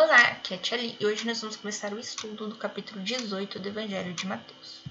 Olá, 0.00 0.28
aqui 0.28 0.54
é 0.54 0.56
a 0.56 0.60
Tia 0.60 0.78
Li, 0.78 0.96
e 1.00 1.06
hoje 1.06 1.26
nós 1.26 1.40
vamos 1.40 1.56
começar 1.56 1.92
o 1.92 1.98
estudo 1.98 2.46
do 2.46 2.54
capítulo 2.54 3.02
18 3.02 3.58
do 3.58 3.68
Evangelho 3.68 4.14
de 4.14 4.28
Mateus. 4.28 4.84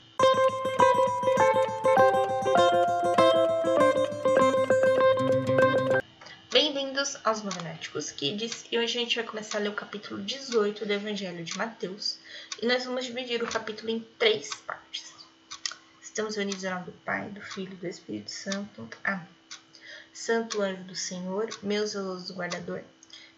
Bem-vindos 6.52 7.16
aos 7.24 7.42
Novenáticos 7.42 8.12
Kids, 8.12 8.66
e 8.70 8.78
hoje 8.78 8.98
a 8.98 9.02
gente 9.02 9.16
vai 9.16 9.24
começar 9.24 9.60
a 9.60 9.62
ler 9.62 9.70
o 9.70 9.74
capítulo 9.74 10.22
18 10.22 10.86
do 10.86 10.92
Evangelho 10.92 11.42
de 11.42 11.58
Mateus, 11.58 12.20
e 12.62 12.66
nós 12.66 12.84
vamos 12.84 13.06
dividir 13.06 13.42
o 13.42 13.48
capítulo 13.48 13.90
em 13.90 14.06
três 14.20 14.54
partes. 14.56 15.14
Estamos 16.02 16.36
unidos 16.36 16.66
ao 16.66 16.74
nome 16.74 16.88
do 16.88 16.92
Pai, 17.06 17.30
do 17.30 17.40
Filho 17.40 17.72
e 17.72 17.78
do 17.78 17.88
Espírito 17.88 18.30
Santo. 18.32 18.86
Amém. 19.06 19.26
Santo 20.12 20.62
anjo 20.62 20.84
do 20.84 20.96
Senhor, 20.96 21.48
meu 21.64 21.88
zeloso 21.88 22.34
guardador, 22.34 22.84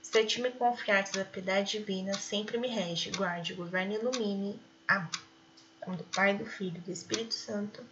se 0.09 0.41
me 0.41 0.49
confiares 0.49 1.15
a 1.15 1.23
piedade 1.23 1.77
divina, 1.77 2.15
sempre 2.15 2.57
me 2.57 2.67
rege, 2.67 3.11
guarde, 3.11 3.53
governe 3.53 3.93
e 3.93 3.99
ilumine. 3.99 4.59
Amém. 4.87 5.07
Em 5.83 5.85
nome 5.85 5.97
do 5.97 6.03
Pai, 6.05 6.35
do 6.35 6.47
Filho 6.47 6.77
e 6.77 6.81
do 6.81 6.91
Espírito 6.91 7.35
Santo. 7.35 7.85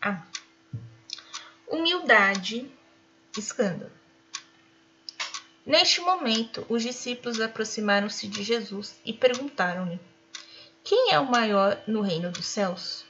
Amém. 0.00 0.24
Humildade, 1.68 2.68
escândalo. 3.38 3.92
Neste 5.64 6.00
momento, 6.00 6.66
os 6.68 6.82
discípulos 6.82 7.40
aproximaram-se 7.40 8.26
de 8.26 8.42
Jesus 8.42 8.98
e 9.04 9.12
perguntaram-lhe: 9.12 10.00
Quem 10.82 11.12
é 11.12 11.20
o 11.20 11.30
maior 11.30 11.80
no 11.86 12.00
reino 12.00 12.32
dos 12.32 12.46
céus? 12.46 13.04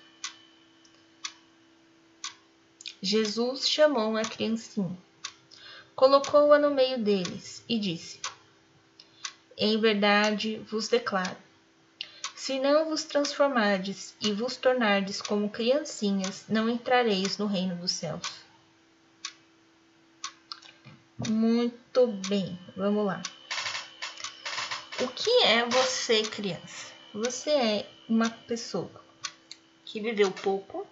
Jesus 3.01 3.67
chamou 3.67 4.15
a 4.19 4.23
criancinha, 4.23 4.99
colocou-a 6.01 6.59
no 6.59 6.71
meio 6.71 6.99
deles 6.99 7.63
e 7.69 7.79
disse: 7.79 8.19
Em 9.55 9.79
verdade 9.79 10.57
vos 10.71 10.89
declaro, 10.89 11.37
se 12.35 12.59
não 12.59 12.87
vos 12.87 13.05
transformardes 13.05 14.17
e 14.19 14.33
vos 14.33 14.57
tornardes 14.57 15.21
como 15.21 15.51
criancinhas, 15.51 16.47
não 16.49 16.71
entrareis 16.71 17.37
no 17.37 17.45
reino 17.45 17.77
dos 17.77 17.91
céus. 17.91 18.27
Muito 21.29 22.07
bem, 22.07 22.59
vamos 22.75 23.05
lá. 23.05 23.23
O 25.03 25.09
que 25.09 25.43
é 25.43 25.67
você, 25.67 26.23
criança? 26.23 26.95
Você 27.13 27.51
é 27.51 27.91
uma 28.09 28.31
pessoa 28.31 28.91
que 29.85 30.01
viveu 30.01 30.33
pouco, 30.33 30.87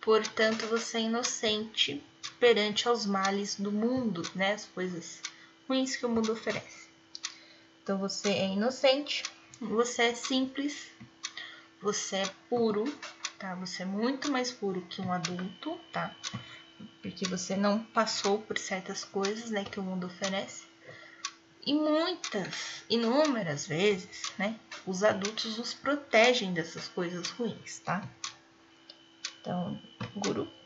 portanto 0.00 0.66
você 0.68 0.96
é 0.96 1.02
inocente 1.02 2.02
perante 2.40 2.88
aos 2.88 3.04
males 3.04 3.54
do 3.56 3.70
mundo, 3.70 4.22
né? 4.34 4.54
As 4.54 4.64
coisas 4.64 5.20
ruins 5.68 5.94
que 5.94 6.06
o 6.06 6.08
mundo 6.08 6.32
oferece. 6.32 6.88
Então 7.82 7.98
você 7.98 8.30
é 8.30 8.46
inocente, 8.46 9.22
você 9.60 10.04
é 10.04 10.14
simples, 10.14 10.90
você 11.82 12.16
é 12.16 12.30
puro, 12.48 12.84
tá? 13.38 13.54
Você 13.56 13.82
é 13.82 13.86
muito 13.86 14.32
mais 14.32 14.50
puro 14.50 14.80
que 14.88 15.02
um 15.02 15.12
adulto, 15.12 15.78
tá? 15.92 16.16
Porque 17.02 17.28
você 17.28 17.56
não 17.56 17.84
passou 17.84 18.40
por 18.40 18.56
certas 18.58 19.04
coisas, 19.04 19.50
né, 19.50 19.64
que 19.64 19.78
o 19.78 19.82
mundo 19.82 20.06
oferece. 20.06 20.64
E 21.64 21.74
muitas, 21.74 22.84
inúmeras 22.88 23.66
vezes, 23.66 24.32
né, 24.38 24.58
os 24.86 25.04
adultos 25.04 25.58
nos 25.58 25.74
protegem 25.74 26.54
dessas 26.54 26.88
coisas 26.88 27.28
ruins, 27.30 27.80
tá? 27.80 28.02
Então, 29.40 29.80
guru. 30.16 30.59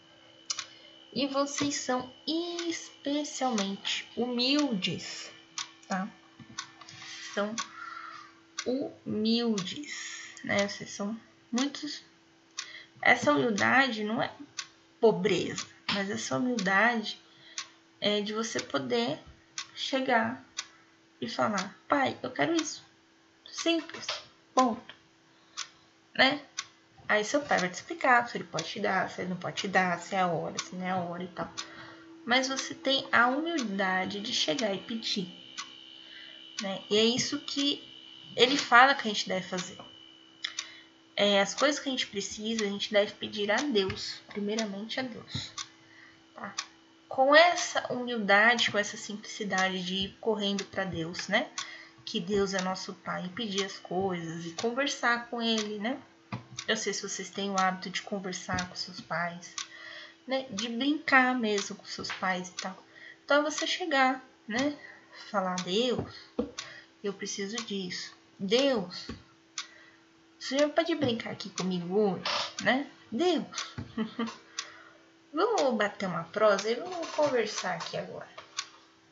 E 1.14 1.28
vocês 1.28 1.76
são 1.76 2.12
especialmente 2.26 4.10
humildes, 4.16 5.30
tá? 5.86 6.08
São 7.32 7.54
humildes, 8.66 10.34
né? 10.42 10.66
Vocês 10.66 10.90
são 10.90 11.16
muitos. 11.52 12.02
Essa 13.00 13.30
humildade 13.30 14.02
não 14.02 14.20
é 14.20 14.34
pobreza, 15.00 15.64
mas 15.92 16.10
essa 16.10 16.36
humildade 16.36 17.22
é 18.00 18.20
de 18.20 18.32
você 18.32 18.58
poder 18.58 19.20
chegar 19.72 20.44
e 21.20 21.28
falar: 21.28 21.78
pai, 21.86 22.18
eu 22.24 22.30
quero 22.32 22.56
isso. 22.56 22.84
Simples, 23.48 24.06
ponto. 24.52 24.94
Né? 26.12 26.44
Aí 27.08 27.24
seu 27.24 27.40
pai 27.42 27.58
vai 27.58 27.68
te 27.68 27.74
explicar 27.74 28.26
se 28.28 28.36
ele 28.38 28.44
pode 28.44 28.64
te 28.64 28.80
dar, 28.80 29.10
se 29.10 29.20
ele 29.20 29.30
não 29.30 29.36
pode 29.36 29.56
te 29.56 29.68
dar, 29.68 30.00
se 30.00 30.14
é 30.14 30.20
a 30.20 30.26
hora, 30.26 30.56
se 30.58 30.74
não 30.74 30.86
é 30.86 30.90
a 30.90 30.96
hora 30.96 31.22
e 31.22 31.28
tal. 31.28 31.52
Mas 32.24 32.48
você 32.48 32.74
tem 32.74 33.06
a 33.12 33.26
humildade 33.26 34.20
de 34.20 34.32
chegar 34.32 34.74
e 34.74 34.78
pedir. 34.78 35.28
Né? 36.62 36.82
E 36.88 36.96
é 36.96 37.04
isso 37.04 37.38
que 37.40 37.82
ele 38.34 38.56
fala 38.56 38.94
que 38.94 39.06
a 39.06 39.12
gente 39.12 39.28
deve 39.28 39.46
fazer. 39.46 39.78
É, 41.16 41.40
as 41.40 41.54
coisas 41.54 41.80
que 41.80 41.88
a 41.88 41.92
gente 41.92 42.06
precisa, 42.06 42.64
a 42.64 42.68
gente 42.68 42.92
deve 42.92 43.12
pedir 43.12 43.50
a 43.50 43.56
Deus, 43.56 44.20
primeiramente 44.28 44.98
a 44.98 45.02
Deus. 45.02 45.52
Tá? 46.34 46.54
Com 47.08 47.36
essa 47.36 47.92
humildade, 47.92 48.70
com 48.70 48.78
essa 48.78 48.96
simplicidade 48.96 49.84
de 49.84 49.94
ir 49.94 50.16
correndo 50.20 50.64
para 50.64 50.84
Deus, 50.84 51.28
né? 51.28 51.48
Que 52.04 52.18
Deus 52.18 52.54
é 52.54 52.62
nosso 52.62 52.92
Pai, 52.94 53.26
e 53.26 53.28
pedir 53.28 53.64
as 53.64 53.78
coisas 53.78 54.44
e 54.44 54.50
conversar 54.50 55.30
com 55.30 55.40
Ele, 55.40 55.78
né? 55.78 55.96
Eu 56.66 56.76
sei 56.76 56.94
se 56.94 57.08
vocês 57.08 57.30
têm 57.30 57.50
o 57.50 57.58
hábito 57.58 57.90
de 57.90 58.02
conversar 58.02 58.68
com 58.68 58.74
seus 58.74 59.00
pais, 59.00 59.54
né? 60.26 60.46
De 60.50 60.68
brincar 60.68 61.38
mesmo 61.38 61.76
com 61.76 61.84
seus 61.84 62.10
pais 62.12 62.48
e 62.48 62.52
tal. 62.52 62.84
Então 63.24 63.38
é 63.40 63.50
você 63.50 63.66
chegar, 63.66 64.24
né? 64.48 64.76
Falar, 65.30 65.56
Deus, 65.56 66.12
eu 67.02 67.12
preciso 67.12 67.56
disso. 67.56 68.14
Deus, 68.38 69.08
o 69.08 70.42
senhor 70.42 70.70
pode 70.70 70.94
brincar 70.94 71.30
aqui 71.30 71.50
comigo 71.50 71.96
hoje, 71.96 72.24
né? 72.62 72.90
Deus, 73.10 73.46
vamos 75.32 75.76
bater 75.76 76.06
uma 76.06 76.24
prosa 76.24 76.70
e 76.70 76.74
vamos 76.74 77.08
conversar 77.10 77.74
aqui 77.74 77.96
agora. 77.96 78.28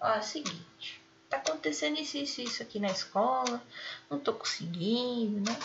Ó, 0.01 0.09
é 0.09 0.19
o 0.19 0.23
seguinte, 0.23 1.01
tá 1.31 1.37
acontecendo 1.37 1.99
isso, 2.01 2.17
isso, 2.17 2.41
isso 2.41 2.63
aqui 2.63 2.81
na 2.81 2.89
escola, 2.89 3.63
não 4.11 4.19
tô 4.19 4.33
conseguindo, 4.35 5.41
né? 5.49 5.59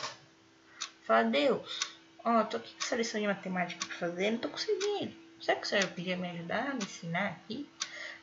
Fala, 1.08 1.24
Deus, 1.24 1.80
ó, 2.22 2.44
tô 2.44 2.58
aqui 2.58 2.74
com 2.74 2.84
essa 2.84 2.98
lição 2.98 3.22
de 3.22 3.28
matemática 3.28 3.86
pra 3.86 3.96
fazer, 3.96 4.30
não 4.30 4.40
tô 4.40 4.50
conseguindo. 4.50 5.16
Será 5.40 5.58
que 5.58 5.66
o 5.66 5.70
senhor 5.70 5.88
podia 5.88 6.18
me 6.18 6.30
ajudar, 6.32 6.76
me 6.76 6.84
ensinar 6.84 7.28
aqui? 7.28 7.66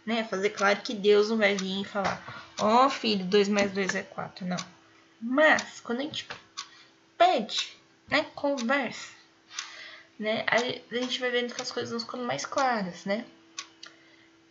Né? 0.05 0.23
Fazer 0.25 0.51
claro 0.51 0.83
que 0.83 0.93
Deus 0.93 1.31
não 1.31 1.39
vai 1.39 1.57
vir 1.57 1.81
e 1.81 1.85
falar, 1.87 2.23
ó, 2.61 2.85
oh, 2.85 2.91
filho, 2.91 3.25
2 3.25 3.49
mais 3.49 3.73
2 3.73 3.95
é 3.95 4.03
4. 4.03 4.45
Não. 4.45 4.59
Mas, 5.19 5.81
quando 5.81 6.01
a 6.01 6.03
gente 6.03 6.29
pede, 7.17 7.75
né, 8.11 8.27
conversa, 8.35 9.15
né, 10.19 10.45
a 10.47 10.59
gente 10.95 11.19
vai 11.21 11.31
vendo 11.31 11.55
que 11.55 11.63
as 11.63 11.73
coisas 11.73 11.91
vão 11.91 12.01
ficando 12.01 12.25
mais 12.25 12.45
claras, 12.45 13.07
né? 13.07 13.25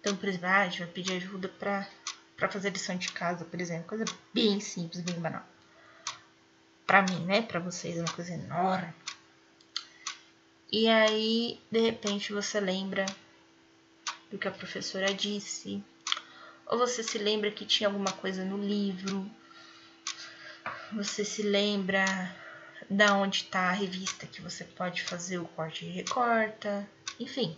Então, 0.01 0.15
por 0.15 0.27
exemplo, 0.27 0.47
ah, 0.47 0.61
a 0.61 0.69
gente 0.69 0.79
vai 0.79 0.87
pedir 0.87 1.17
ajuda 1.17 1.49
pra, 1.49 1.87
pra 2.35 2.49
fazer 2.49 2.71
lição 2.71 2.97
de 2.97 3.11
casa, 3.11 3.45
por 3.45 3.61
exemplo. 3.61 3.89
Coisa 3.89 4.05
bem 4.33 4.59
simples, 4.59 5.03
bem 5.03 5.19
banal 5.19 5.52
para 6.85 7.01
mim, 7.01 7.25
né? 7.25 7.41
Para 7.41 7.59
vocês 7.59 7.97
é 7.97 8.01
uma 8.01 8.13
coisa 8.13 8.33
enorme. 8.33 8.93
E 10.71 10.87
aí, 10.87 11.61
de 11.71 11.79
repente, 11.79 12.33
você 12.33 12.59
lembra 12.59 13.05
do 14.31 14.37
que 14.39 14.47
a 14.47 14.51
professora 14.51 15.13
disse, 15.13 15.83
ou 16.65 16.77
você 16.77 17.03
se 17.03 17.17
lembra 17.17 17.51
que 17.51 17.65
tinha 17.65 17.87
alguma 17.87 18.11
coisa 18.11 18.43
no 18.43 18.57
livro, 18.57 19.29
você 20.91 21.23
se 21.23 21.43
lembra 21.43 22.05
da 22.89 23.15
onde 23.15 23.43
está 23.43 23.69
a 23.69 23.71
revista 23.71 24.25
que 24.25 24.41
você 24.41 24.63
pode 24.63 25.03
fazer 25.03 25.37
o 25.37 25.45
corte 25.45 25.85
e 25.85 25.89
recorta, 25.89 26.89
enfim. 27.19 27.57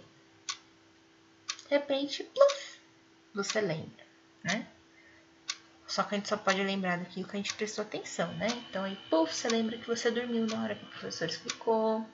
De 1.63 1.69
repente, 1.69 2.23
pluf, 2.23 2.79
você 3.33 3.61
lembra, 3.61 4.05
né? 4.43 4.67
Só 5.87 6.03
que 6.03 6.15
a 6.15 6.17
gente 6.17 6.29
só 6.29 6.37
pode 6.37 6.63
lembrar 6.63 6.97
daquilo 6.97 7.27
que 7.27 7.35
a 7.35 7.39
gente 7.39 7.53
prestou 7.53 7.83
atenção, 7.83 8.31
né? 8.33 8.47
Então 8.69 8.83
aí, 8.83 8.97
puf, 9.09 9.33
você 9.33 9.47
lembra 9.47 9.77
que 9.77 9.87
você 9.87 10.09
dormiu 10.09 10.47
na 10.47 10.63
hora 10.63 10.75
que 10.75 10.83
o 10.83 10.87
professor 10.87 11.27
explicou, 11.27 12.07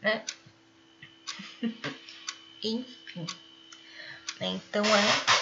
né? 0.00 0.24
Enfim. 2.64 3.26
Então 4.40 4.84
é. 4.84 5.34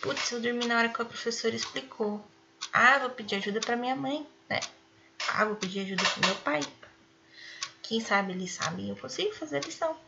Putz, 0.00 0.30
eu 0.30 0.40
dormi 0.40 0.66
na 0.66 0.78
hora 0.78 0.88
que 0.88 1.02
o 1.02 1.06
professor 1.06 1.52
explicou. 1.52 2.24
Ah, 2.72 2.98
vou 2.98 3.10
pedir 3.10 3.36
ajuda 3.36 3.60
para 3.60 3.76
minha 3.76 3.96
mãe, 3.96 4.26
né? 4.48 4.60
Ah, 5.28 5.44
vou 5.44 5.56
pedir 5.56 5.80
ajuda 5.80 6.04
pro 6.04 6.26
meu 6.26 6.34
pai. 6.36 6.60
Quem 7.82 8.00
sabe 8.00 8.32
eles 8.32 8.52
sabem, 8.52 8.88
eu 8.88 8.96
consigo 8.96 9.34
fazer 9.34 9.56
a 9.56 9.60
lição. 9.60 9.98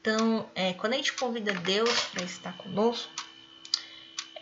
Então, 0.00 0.48
é, 0.54 0.74
quando 0.74 0.92
a 0.92 0.96
gente 0.96 1.14
convida 1.14 1.52
Deus 1.54 2.00
para 2.12 2.22
estar 2.22 2.56
conosco, 2.58 3.10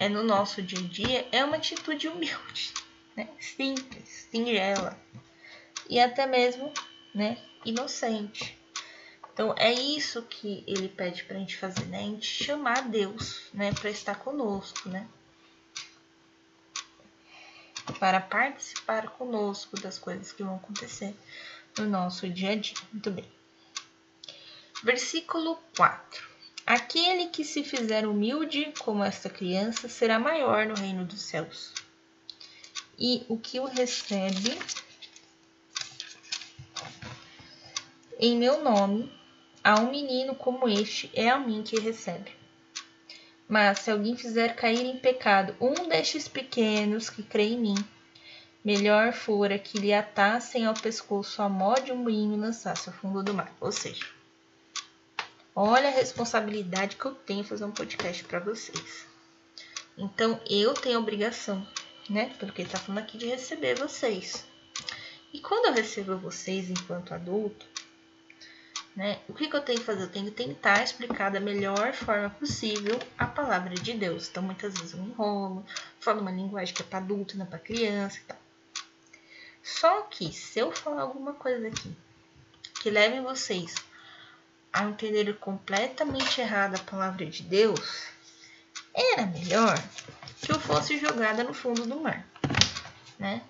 é 0.02 0.08
no 0.08 0.24
nosso 0.24 0.60
dia 0.60 0.80
a 0.80 0.82
dia 0.82 1.28
é 1.30 1.44
uma 1.44 1.58
atitude 1.58 2.08
humilde, 2.08 2.74
né? 3.16 3.28
simples, 3.38 4.26
singela 4.32 4.98
e 5.88 6.00
até 6.00 6.26
mesmo 6.26 6.72
né, 7.14 7.38
inocente. 7.64 8.58
Então 9.32 9.54
é 9.56 9.72
isso 9.72 10.22
que 10.22 10.64
ele 10.66 10.88
pede 10.88 11.22
para 11.22 11.36
a 11.36 11.38
gente 11.38 11.56
fazer, 11.56 11.84
né? 11.86 12.00
A 12.00 12.02
gente 12.02 12.26
chamar 12.26 12.88
Deus, 12.88 13.42
né, 13.54 13.72
para 13.72 13.90
estar 13.90 14.16
conosco, 14.16 14.88
né? 14.88 15.08
para 18.00 18.20
participar 18.20 19.08
conosco 19.10 19.80
das 19.80 19.98
coisas 20.00 20.32
que 20.32 20.42
vão 20.42 20.56
acontecer 20.56 21.14
no 21.78 21.86
nosso 21.88 22.28
dia 22.28 22.50
a 22.50 22.56
dia. 22.56 22.76
Muito 22.92 23.10
bem. 23.10 23.30
Versículo 24.82 25.56
4. 25.76 26.31
Aquele 26.66 27.26
que 27.26 27.44
se 27.44 27.64
fizer 27.64 28.06
humilde 28.06 28.72
como 28.78 29.02
esta 29.04 29.28
criança 29.28 29.88
será 29.88 30.18
maior 30.18 30.66
no 30.66 30.74
reino 30.74 31.04
dos 31.04 31.22
céus. 31.22 31.72
E 32.98 33.24
o 33.28 33.36
que 33.36 33.58
o 33.58 33.66
recebe 33.66 34.58
em 38.24 38.36
meu 38.36 38.62
nome, 38.62 39.10
a 39.64 39.80
um 39.80 39.90
menino 39.90 40.32
como 40.36 40.68
este 40.68 41.10
é 41.12 41.28
a 41.28 41.40
mim 41.40 41.64
que 41.64 41.80
recebe. 41.80 42.30
Mas 43.48 43.80
se 43.80 43.90
alguém 43.90 44.16
fizer 44.16 44.54
cair 44.54 44.86
em 44.86 44.96
pecado 44.96 45.56
um 45.60 45.88
destes 45.88 46.28
pequenos 46.28 47.10
que 47.10 47.24
crê 47.24 47.48
em 47.48 47.58
mim, 47.58 47.74
melhor 48.64 49.12
fora 49.12 49.58
que 49.58 49.76
lhe 49.76 49.92
atassem 49.92 50.64
ao 50.64 50.74
pescoço 50.74 51.42
a 51.42 51.48
mó 51.48 51.74
de 51.74 51.90
um 51.90 51.96
moinho 51.96 52.34
e 52.34 52.40
lançasse 52.40 52.88
ao 52.88 52.94
fundo 52.94 53.24
do 53.24 53.34
mar. 53.34 53.52
Ou 53.60 53.72
seja, 53.72 54.06
olha 55.54 55.88
a 55.88 55.92
responsabilidade 55.92 56.96
que 56.96 57.04
eu 57.04 57.14
tenho 57.14 57.44
fazer 57.44 57.64
um 57.64 57.70
podcast 57.70 58.24
para 58.24 58.40
vocês. 58.40 59.06
Então 59.96 60.40
eu 60.48 60.74
tenho 60.74 60.98
obrigação, 60.98 61.66
né? 62.08 62.34
Pelo 62.38 62.52
que 62.52 62.62
ele 62.62 62.68
está 62.68 62.78
falando 62.78 63.02
aqui, 63.02 63.18
de 63.18 63.26
receber 63.26 63.78
vocês. 63.78 64.46
E 65.32 65.40
quando 65.40 65.66
eu 65.66 65.72
recebo 65.72 66.16
vocês 66.18 66.70
enquanto 66.70 67.12
adulto, 67.12 67.66
né? 68.94 69.20
O 69.28 69.32
que, 69.32 69.48
que, 69.48 69.56
eu 69.56 69.62
tenho 69.62 69.78
que 69.78 69.84
fazer? 69.84 70.02
Eu 70.02 70.10
tenho 70.10 70.26
que 70.26 70.32
tentar 70.32 70.82
explicar 70.82 71.30
da 71.30 71.40
melhor 71.40 71.94
forma 71.94 72.28
possível 72.30 72.98
a 73.16 73.26
palavra 73.26 73.74
de 73.74 73.94
Deus. 73.94 74.28
Então, 74.28 74.42
muitas 74.42 74.74
vezes 74.74 74.92
eu 74.92 75.00
enrolo, 75.00 75.64
falo 75.98 76.20
uma 76.20 76.30
linguagem 76.30 76.74
que 76.74 76.82
é 76.82 76.84
para 76.84 76.98
adulto, 76.98 77.36
não 77.36 77.46
é 77.46 77.48
para 77.48 77.58
criança 77.58 78.18
e 78.18 78.22
tal. 78.22 78.38
Só 79.62 80.02
que, 80.02 80.32
se 80.32 80.58
eu 80.58 80.72
falar 80.72 81.02
alguma 81.02 81.32
coisa 81.32 81.68
aqui 81.68 81.94
que 82.82 82.90
leve 82.90 83.20
vocês 83.20 83.74
a 84.72 84.84
entender 84.84 85.32
completamente 85.38 86.40
errado 86.40 86.76
a 86.76 86.78
palavra 86.78 87.26
de 87.26 87.42
Deus, 87.42 88.06
era 88.94 89.26
melhor 89.26 89.76
que 90.40 90.52
eu 90.52 90.58
fosse 90.58 90.98
jogada 90.98 91.44
no 91.44 91.52
fundo 91.52 91.86
do 91.86 92.00
mar, 92.00 92.26
né? 93.18 93.42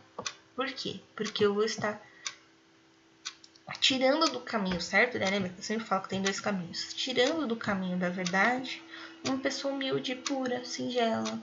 Por 0.55 0.71
quê? 0.73 1.01
Porque 1.17 1.45
eu 1.45 1.55
vou 1.55 1.65
estar 1.65 2.01
tirando 3.81 4.31
do 4.31 4.41
caminho 4.41 4.81
certo, 4.81 5.19
né? 5.19 5.31
Lembra 5.31 5.49
que 5.49 5.59
eu 5.59 5.65
sempre 5.65 5.87
falo 5.87 6.03
que 6.03 6.11
tem 6.11 6.23
dois 6.23 6.39
caminhos. 6.39 6.93
Tirando 6.95 7.47
do 7.47 7.57
caminho 7.57 7.97
da 7.97 8.09
verdade 8.09 8.83
uma 9.27 9.39
pessoa 9.39 9.73
humilde, 9.73 10.15
pura, 10.15 10.65
singela, 10.65 11.41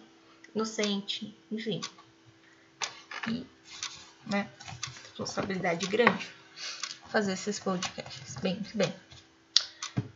inocente, 0.54 1.36
enfim. 1.52 1.82
E, 3.28 3.46
né? 4.26 4.50
Responsabilidade 5.04 5.88
grande 5.88 6.40
fazer 7.10 7.34
esses 7.34 7.60
podcasts. 7.60 8.36
Bem, 8.38 8.62
bem. 8.74 8.94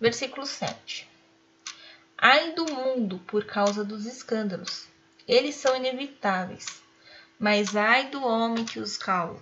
Versículo 0.04 0.46
7. 0.46 1.10
Ai 2.18 2.52
do 2.52 2.66
mundo 2.66 3.20
por 3.26 3.46
causa 3.46 3.86
dos 3.86 4.06
escândalos. 4.06 4.86
Eles 5.26 5.56
são 5.56 5.78
inevitáveis. 5.78 6.82
Mas 7.40 7.74
ai 7.74 8.10
do 8.10 8.22
homem 8.22 8.66
que 8.66 8.80
os 8.80 8.98
cala 8.98 9.42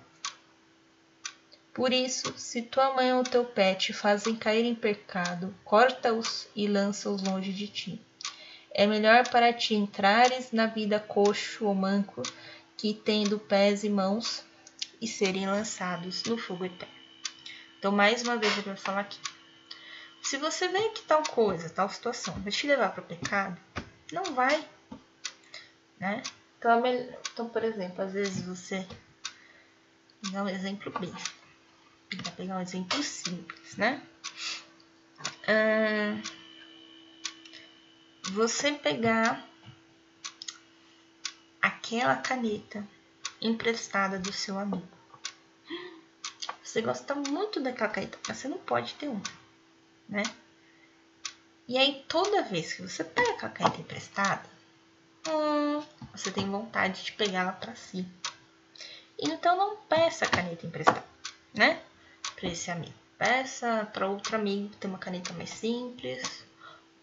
por 1.74 1.94
isso, 1.94 2.34
se 2.38 2.62
tua 2.62 2.94
mãe 2.94 3.12
ou 3.12 3.24
teu 3.24 3.44
pé 3.46 3.74
te 3.74 3.94
fazem 3.94 4.36
cair 4.36 4.66
em 4.66 4.75
pecado, 4.75 5.56
corta-os 5.63 6.48
e 6.54 6.68
lança-os 6.68 7.24
longe 7.24 7.54
de 7.54 7.68
ti. 7.68 8.02
É 8.72 8.86
melhor 8.86 9.28
para 9.30 9.54
ti 9.54 9.74
entrares 9.74 10.52
na 10.52 10.68
vida 10.68 11.00
coxo 11.00 11.66
ou 11.66 11.74
manco, 11.74 12.22
que 12.75 12.94
tendo 12.94 13.40
pés 13.40 13.86
e 13.86 13.90
mãos, 13.90 14.44
e 15.02 15.08
serem 15.08 15.48
lançados 15.48 16.24
no 16.25 16.38
fogo 16.38 16.66
eterno. 16.66 16.94
Então, 17.80 17.92
mais 17.92 18.22
uma 18.22 18.36
vez, 18.36 18.56
eu 18.58 18.63
vou 18.63 18.75
falar 18.75 19.02
aqui. 19.02 19.18
Se 20.22 20.38
você 20.38 20.68
vê 20.68 20.90
que 20.90 21.04
tal 21.04 21.24
coisa, 21.24 21.70
tal 21.70 21.90
situação 21.90 22.34
vai 22.42 22.52
te 22.52 22.68
levar 22.68 22.92
para 22.92 23.02
o 23.02 23.06
pecado, 23.06 23.60
não 24.12 24.24
vai. 24.36 24.68
Né? 26.00 26.24
Então, 26.58 26.84
então, 26.86 27.50
por 27.50 27.64
exemplo, 27.64 28.04
às 28.04 28.14
vezes 28.14 28.46
você. 28.46 28.88
Vou 30.24 30.32
dar 30.34 30.44
um 30.44 30.50
exemplo 30.50 30.92
bem 31.00 31.12
Vou 32.14 32.34
pegar 32.34 32.58
um 32.58 32.62
exemplo 32.62 33.02
simples, 33.02 33.78
né? 33.78 34.06
Você 38.34 38.74
pegar 38.74 39.48
aquela 41.62 42.16
caneta 42.18 42.86
emprestada 43.42 44.20
do 44.20 44.32
seu 44.34 44.60
amigo. 44.60 44.88
Você 46.64 46.82
gosta 46.82 47.16
muito 47.16 47.62
daquela 47.62 47.90
caneta, 47.90 48.20
mas 48.28 48.38
você 48.38 48.48
não 48.48 48.58
pode 48.58 48.94
ter 48.96 49.08
uma, 49.08 49.24
né? 50.12 50.24
E 51.68 51.78
aí, 51.78 52.06
toda 52.08 52.44
vez 52.44 52.74
que 52.74 52.84
você 52.84 53.04
pega 53.04 53.31
aquela 53.31 53.52
caneta 53.52 53.81
emprestada, 53.81 54.44
hum, 55.28 55.81
você 56.13 56.30
tem 56.30 56.48
vontade 56.50 57.04
de 57.04 57.13
pegá-la 57.13 57.54
para 57.54 57.75
si. 57.75 58.06
Então, 59.18 59.56
não 59.56 59.78
peça 59.78 60.25
a 60.25 60.30
caneta 60.30 60.68
emprestada, 60.68 61.04
né? 61.54 61.81
para 62.42 62.50
esse 62.50 62.72
amigo. 62.72 62.94
Peça 63.18 63.88
para 63.94 64.08
outro 64.08 64.36
amigo 64.36 64.75
ter 64.75 64.88
uma 64.88 64.98
caneta 64.98 65.31
mais 65.34 65.52
simples. 65.52 66.44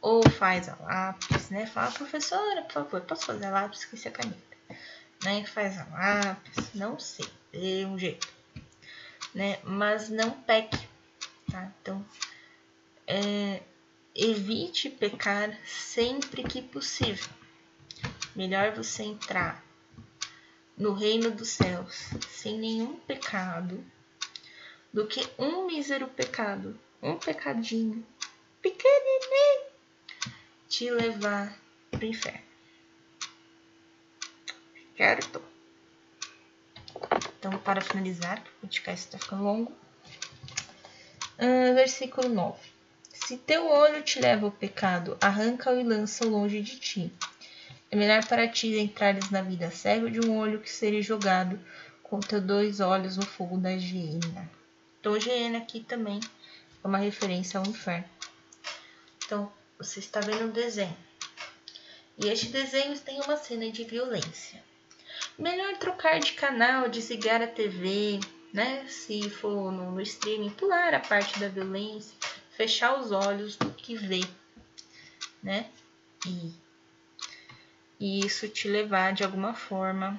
Ou 0.00 0.28
faz 0.30 0.68
a 0.68 0.76
lápis, 0.76 1.50
né? 1.50 1.66
Fala, 1.66 1.90
professora, 1.90 2.62
por 2.62 2.72
favor, 2.72 3.00
posso 3.02 3.26
fazer 3.26 3.46
a 3.46 3.50
lápis? 3.50 3.80
Esqueci 3.80 4.08
a 4.08 4.12
caneta. 4.12 4.38
Né? 5.24 5.44
Faz 5.44 5.78
a 5.78 5.84
lápis, 5.86 6.74
não 6.74 6.98
sei, 6.98 7.28
dê 7.52 7.84
um 7.84 7.98
jeito. 7.98 8.28
Né? 9.34 9.58
Mas 9.64 10.08
não 10.08 10.30
peque, 10.30 10.88
tá? 11.50 11.70
Então, 11.82 12.04
é, 13.08 13.62
evite 14.14 14.90
pecar 14.90 15.58
sempre 15.64 16.42
que 16.42 16.60
possível. 16.60 17.30
Melhor 18.36 18.72
você 18.72 19.02
entrar 19.02 19.64
no 20.76 20.92
reino 20.92 21.30
dos 21.30 21.48
céus 21.48 22.10
sem 22.28 22.58
nenhum 22.58 22.96
pecado 23.00 23.82
do 24.92 25.06
que 25.06 25.26
um 25.38 25.66
mísero 25.66 26.06
pecado, 26.06 26.78
um 27.02 27.16
pecadinho 27.16 28.06
pequenininho, 28.60 29.66
te 30.68 30.90
levar 30.90 31.58
para 31.90 32.00
o 32.00 32.04
inferno. 32.04 32.46
Certo? 34.96 35.42
Então, 37.38 37.56
para 37.58 37.80
finalizar, 37.80 38.42
o 38.58 38.60
podcast 38.60 39.06
está 39.06 39.18
ficando 39.18 39.44
longo. 39.44 39.72
Uh, 41.38 41.74
versículo 41.74 42.28
9. 42.28 42.77
Se 43.28 43.36
teu 43.36 43.66
olho 43.66 44.02
te 44.02 44.18
leva 44.18 44.46
ao 44.46 44.50
pecado, 44.50 45.14
arranca-o 45.20 45.78
e 45.78 45.82
lança-o 45.82 46.30
longe 46.30 46.62
de 46.62 46.80
ti. 46.80 47.12
É 47.90 47.94
melhor 47.94 48.24
para 48.24 48.48
ti 48.48 48.78
entrares 48.78 49.28
na 49.28 49.42
vida 49.42 49.70
cego 49.70 50.10
de 50.10 50.18
um 50.18 50.38
olho 50.38 50.60
que 50.60 50.70
seja 50.70 51.02
jogado 51.02 51.60
com 52.02 52.20
teus 52.20 52.42
dois 52.42 52.80
olhos 52.80 53.18
no 53.18 53.26
fogo 53.26 53.58
da 53.58 53.68
hiena. 53.68 54.50
Então, 54.98 55.12
GN 55.18 55.58
aqui 55.58 55.80
também 55.80 56.20
é 56.82 56.88
uma 56.88 56.96
referência 56.96 57.60
ao 57.60 57.66
inferno. 57.66 58.08
Então, 59.22 59.52
você 59.76 59.98
está 59.98 60.20
vendo 60.20 60.46
um 60.46 60.50
desenho. 60.50 60.96
E 62.16 62.28
este 62.28 62.46
desenho 62.46 62.98
tem 62.98 63.20
uma 63.20 63.36
cena 63.36 63.70
de 63.70 63.84
violência. 63.84 64.64
Melhor 65.38 65.76
trocar 65.76 66.18
de 66.18 66.32
canal, 66.32 66.88
desligar 66.88 67.42
a 67.42 67.46
TV, 67.46 68.20
né? 68.54 68.86
Se 68.88 69.28
for 69.28 69.70
no, 69.70 69.92
no 69.92 70.00
streaming, 70.00 70.48
pular 70.48 70.94
a 70.94 71.00
parte 71.00 71.38
da 71.38 71.48
violência, 71.48 72.16
fechar 72.58 72.98
os 73.00 73.12
olhos 73.12 73.56
do 73.56 73.70
que 73.70 73.94
vê, 73.94 74.20
né? 75.40 75.70
E, 76.26 76.52
e 78.00 78.26
isso 78.26 78.48
te 78.48 78.66
levar 78.66 79.12
de 79.12 79.22
alguma 79.22 79.54
forma, 79.54 80.18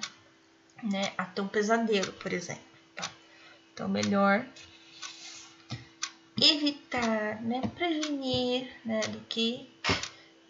né, 0.82 1.14
a 1.18 1.26
ter 1.26 1.42
um 1.42 1.50
pesadelo, 1.50 2.14
por 2.14 2.32
exemplo. 2.32 2.64
Tá? 2.96 3.12
Então, 3.74 3.90
melhor 3.90 4.46
evitar, 6.42 7.42
né, 7.42 7.62
prevenir, 7.76 8.72
né, 8.86 9.02
do 9.02 9.20
que 9.28 9.70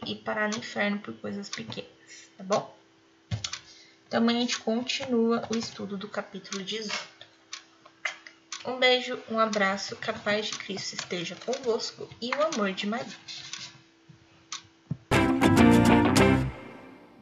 ir 0.05 0.15
parar 0.17 0.47
no 0.47 0.57
inferno 0.57 0.99
por 0.99 1.15
coisas 1.15 1.49
pequenas, 1.49 2.29
tá 2.37 2.43
bom? 2.43 2.77
Então 4.07 4.21
amanhã 4.21 4.37
a 4.37 4.41
gente 4.41 4.59
continua 4.59 5.43
o 5.51 5.57
estudo 5.57 5.97
do 5.97 6.07
capítulo 6.07 6.63
18. 6.63 7.08
Um 8.65 8.77
beijo, 8.77 9.17
um 9.29 9.39
abraço, 9.39 9.95
que 9.95 10.09
a 10.09 10.13
paz 10.13 10.47
de 10.47 10.57
Cristo 10.57 10.93
esteja 10.93 11.35
convosco 11.45 12.09
e 12.21 12.29
o 12.31 12.43
amor 12.43 12.73
de 12.73 12.87
Maria. 12.87 13.17